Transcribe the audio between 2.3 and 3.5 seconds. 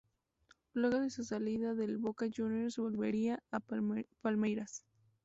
Juniors volvería